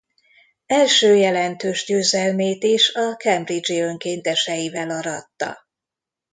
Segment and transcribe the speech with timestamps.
[0.65, 5.67] Első jelentős győzelmét is a cambridge-i önkénteseivel aratta.